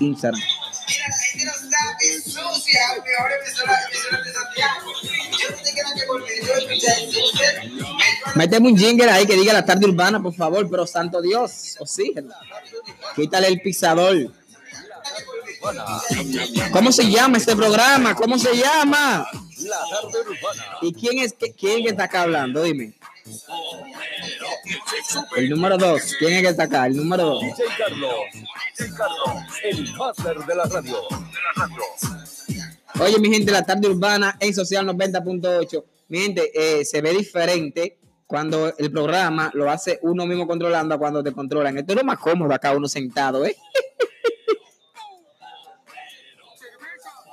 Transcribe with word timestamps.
Instagram. 0.00 0.40
Mira, 0.40 1.08
la 1.08 1.16
gente 1.16 1.44
no 1.44 1.52
sabe, 1.52 2.20
sucia, 2.22 2.80
mejor 3.04 3.30
emisora, 3.32 3.78
emisora 3.88 4.22
de 4.22 4.32
Santiago. 4.32 4.92
Yo 5.02 5.50
no 5.50 5.62
te 5.62 5.72
queda 5.72 5.94
que 5.94 6.06
volver, 6.06 6.44
yo 6.44 6.54
escuché 6.54 7.70
Méteme 8.34 8.68
un 8.68 8.78
jingle 8.78 9.10
ahí 9.10 9.26
que 9.26 9.34
diga 9.34 9.52
la 9.52 9.64
tarde 9.64 9.86
urbana, 9.86 10.20
por 10.22 10.34
favor, 10.34 10.68
pero 10.70 10.86
santo 10.86 11.20
Dios, 11.22 11.76
oxígeno. 11.78 12.34
Quítale 13.14 13.48
el 13.48 13.60
pisador. 13.60 14.32
¿Cómo 16.72 16.90
se 16.90 17.10
llama 17.10 17.38
este 17.38 17.54
programa? 17.54 18.14
¿Cómo 18.14 18.38
se 18.38 18.56
llama? 18.56 19.28
La 19.58 19.78
tarde 19.90 20.20
urbana. 20.20 20.78
¿Y 20.82 20.92
quién 20.92 21.18
es 21.18 21.34
que, 21.34 21.52
quién 21.52 21.86
está 21.86 22.04
acá 22.04 22.22
hablando? 22.22 22.62
Dime. 22.62 22.94
El 25.36 25.50
número 25.50 25.76
dos. 25.76 26.14
¿Quién 26.18 26.34
es 26.34 26.42
que 26.42 26.48
está 26.48 26.64
acá? 26.64 26.86
El 26.86 26.96
número 26.96 27.24
dos. 27.24 27.42
DJ 27.42 27.64
Carlos. 27.76 28.14
El 29.62 29.96
máster. 29.96 30.38
De 30.38 30.54
la 30.54 30.64
radio. 30.64 30.96
Oye, 33.00 33.18
mi 33.18 33.30
gente, 33.30 33.52
la 33.52 33.64
tarde 33.64 33.88
urbana 33.88 34.36
en 34.40 34.54
Social 34.54 34.86
90.8. 34.86 35.84
Mi 36.08 36.18
gente, 36.18 36.50
eh, 36.54 36.84
se 36.84 37.00
ve 37.00 37.12
diferente 37.12 37.98
cuando 38.26 38.74
el 38.76 38.90
programa 38.90 39.50
lo 39.54 39.70
hace 39.70 39.98
uno 40.02 40.26
mismo 40.26 40.46
controlando 40.46 40.94
a 40.94 40.98
cuando 40.98 41.22
te 41.22 41.32
controlan. 41.32 41.78
Esto 41.78 41.92
es 41.92 41.98
lo 41.98 42.04
más 42.04 42.18
cómodo 42.18 42.54
acá 42.54 42.72
uno 42.72 42.88
sentado, 42.88 43.44
¿eh? 43.44 43.56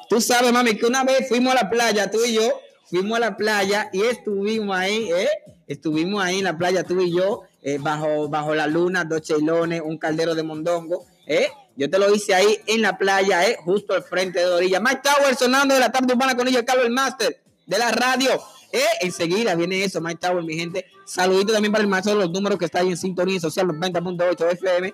Tú 0.10 0.22
sabes, 0.22 0.52
mami, 0.54 0.78
que 0.78 0.86
una 0.86 1.04
vez 1.04 1.28
fuimos 1.28 1.54
a 1.54 1.56
la 1.64 1.70
playa, 1.70 2.10
tú 2.10 2.24
y 2.26 2.34
yo, 2.34 2.62
fuimos 2.86 3.18
a 3.18 3.20
la 3.20 3.36
playa 3.36 3.90
y 3.92 4.04
estuvimos 4.04 4.76
ahí, 4.76 5.12
¿eh? 5.12 5.30
Estuvimos 5.68 6.24
ahí 6.24 6.38
en 6.38 6.46
la 6.46 6.58
playa, 6.58 6.84
tú 6.86 7.02
y 7.02 7.14
yo, 7.14 7.42
eh, 7.62 7.78
bajo, 7.78 8.30
bajo 8.30 8.56
la 8.56 8.68
luna, 8.68 9.04
dos 9.04 9.22
cheilones, 9.22 9.82
un 9.84 9.98
caldero 9.98 10.34
de 10.34 10.44
mondongo, 10.44 11.06
¿eh? 11.28 11.50
Yo 11.76 11.90
te 11.90 12.00
lo 12.00 12.14
hice 12.14 12.34
ahí 12.34 12.60
en 12.66 12.82
la 12.82 12.98
playa, 12.98 13.48
¿eh? 13.48 13.58
Justo 13.64 13.94
al 13.94 14.04
frente 14.04 14.40
de 14.40 14.48
la 14.48 14.56
orilla. 14.56 14.80
Mike 14.80 15.02
Tower 15.04 15.36
sonando 15.36 15.76
de 15.76 15.80
la 15.80 15.92
tarde 15.92 16.14
urbana 16.14 16.36
con 16.36 16.48
ellos, 16.48 16.64
Carlos 16.66 16.88
el 16.88 16.92
Master 16.92 17.40
de 17.68 17.78
la 17.78 17.92
radio. 17.92 18.32
¿eh? 18.72 18.84
Enseguida 19.02 19.54
viene 19.54 19.84
eso, 19.84 20.02
Mike 20.02 20.20
Tower, 20.20 20.44
mi 20.44 20.56
gente. 20.56 20.88
Saludito 21.06 21.54
también 21.54 21.72
para 21.72 21.84
el 21.84 21.90
maestro 21.90 22.14
de 22.14 22.22
los 22.22 22.32
números 22.32 22.58
que 22.58 22.66
está 22.66 22.80
ahí 22.80 22.90
en 22.90 22.98
sintonía 22.98 23.40
social 23.40 23.68
90.8 23.68 24.52
FM. 24.54 24.94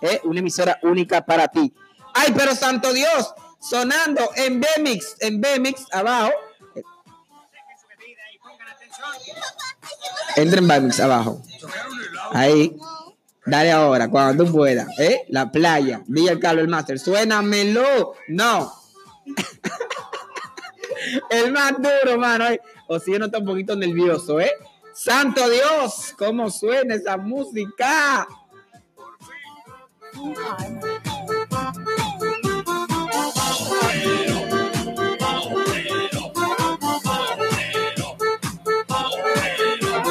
¿eh? 0.00 0.20
Una 0.24 0.40
emisora 0.40 0.78
única 0.82 1.24
para 1.24 1.48
ti. 1.48 1.72
Ay, 2.14 2.32
pero 2.34 2.54
santo 2.54 2.94
Dios, 2.94 3.34
sonando 3.60 4.30
en 4.36 4.60
B-Mix, 4.60 5.16
en 5.20 5.40
B-Mix 5.40 5.84
abajo. 5.92 6.32
Entra 10.36 10.60
en 10.60 10.68
B-Mix 10.68 11.00
abajo. 11.00 11.42
Ahí. 12.32 12.74
Dale 13.46 13.70
ahora, 13.70 14.08
cuando 14.08 14.44
tú 14.44 14.52
puedas. 14.52 14.88
¿eh? 14.98 15.24
La 15.28 15.50
playa. 15.50 16.02
Villa 16.06 16.32
el 16.32 16.40
Carlos 16.40 16.64
el 16.64 16.68
Master. 16.68 16.98
Suénamelo. 16.98 18.14
No. 18.28 18.72
el 21.30 21.52
más 21.52 21.74
duro, 21.76 22.18
mano. 22.18 22.46
O 22.88 22.98
si 22.98 23.12
no 23.12 23.26
está 23.26 23.38
un 23.38 23.46
poquito 23.46 23.76
nervioso, 23.76 24.40
¿eh? 24.40 24.52
Santo 24.92 25.48
Dios, 25.48 26.14
¿cómo 26.16 26.50
suena 26.50 26.94
esa 26.94 27.18
música? 27.18 28.26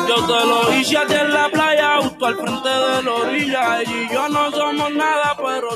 Yo 0.07 0.15
te 0.27 0.45
lo 0.45 0.73
hice 0.75 0.97
a 0.97 1.03
en 1.03 1.33
la 1.33 1.49
playa, 1.49 1.97
justo 2.01 2.25
al 2.27 2.35
frente 2.35 2.69
de 2.69 3.03
la 3.03 3.11
orilla. 3.11 3.81
Ella 3.81 3.91
y 3.91 4.13
yo 4.13 4.29
no 4.29 4.51
somos 4.51 4.91
nada, 4.91 5.24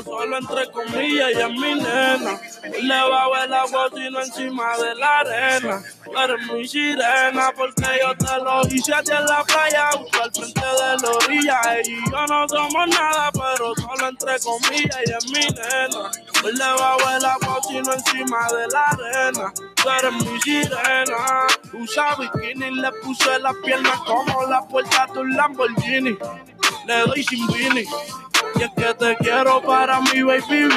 solo 0.02 0.38
entre 0.38 0.70
comillas. 0.70 1.30
Ella 1.30 1.46
es 1.46 1.52
mi 1.52 1.74
nena. 1.74 2.40
Le 2.80 3.08
bajo 3.10 3.36
el 3.36 3.54
agua, 3.54 3.88
sino 3.94 4.20
encima 4.20 4.76
de 4.76 4.94
la 4.96 5.18
arena. 5.20 5.82
Eres 6.24 6.52
mi 6.52 6.66
sirena, 6.66 7.52
porque 7.56 7.86
yo 8.02 8.14
te 8.16 8.44
lo 8.44 8.62
hice 8.68 8.94
a 8.94 9.00
en 9.00 9.26
la 9.26 9.44
playa, 9.44 9.90
justo 9.92 10.22
al 10.22 10.30
frente 10.32 10.60
de 10.60 10.96
la 11.02 11.10
orilla. 11.10 11.60
Y 11.84 12.10
yo 12.10 12.26
no 12.26 12.48
somos 12.48 12.88
nada, 12.88 13.30
pero 13.32 13.74
solo 13.74 14.08
entre 14.08 14.38
comillas. 14.40 14.98
Ella 15.06 15.18
es 15.18 15.30
mi 15.30 15.40
nena. 15.40 16.10
Le 16.44 16.80
bajo 16.80 17.10
el 17.16 17.24
agua, 17.24 17.58
sino 17.68 17.92
encima 17.92 18.46
de 18.48 18.66
la 18.68 18.86
arena. 18.88 19.52
Eres 19.98 20.12
mi 20.24 20.40
sirena. 20.40 21.46
Usa 21.72 22.16
bikini, 22.16 22.70
le 22.70 22.92
puse 23.02 23.38
las 23.38 23.54
piernas 23.64 23.98
como 24.00 24.46
la 24.46 24.60
puerta 24.62 25.06
de 25.12 25.20
un 25.20 25.36
Lamborghini. 25.36 26.18
Le 26.86 26.98
doy 27.06 27.22
sin 27.22 27.46
vini. 27.48 27.84
Y 28.60 28.68
que 28.78 28.92
te 28.92 29.16
quiero 29.16 29.62
para 29.62 30.02
mi 30.02 30.22
baby. 30.22 30.76